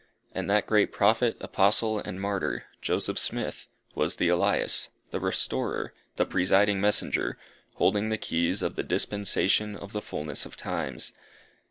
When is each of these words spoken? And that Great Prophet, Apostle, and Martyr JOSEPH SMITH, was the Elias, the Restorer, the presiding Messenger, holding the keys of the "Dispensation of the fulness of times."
And 0.33 0.49
that 0.49 0.65
Great 0.65 0.91
Prophet, 0.91 1.37
Apostle, 1.41 1.99
and 1.99 2.19
Martyr 2.19 2.63
JOSEPH 2.81 3.19
SMITH, 3.19 3.67
was 3.93 4.15
the 4.15 4.29
Elias, 4.29 4.89
the 5.11 5.19
Restorer, 5.19 5.93
the 6.15 6.25
presiding 6.25 6.81
Messenger, 6.81 7.37
holding 7.75 8.09
the 8.09 8.17
keys 8.17 8.63
of 8.63 8.75
the 8.75 8.81
"Dispensation 8.81 9.75
of 9.75 9.91
the 9.93 10.01
fulness 10.01 10.43
of 10.47 10.55
times." 10.57 11.11